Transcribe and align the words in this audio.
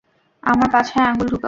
আমার 0.43 0.67
পাছায় 0.73 1.07
আঙুল 1.09 1.27
ঢুকাও! 1.27 1.39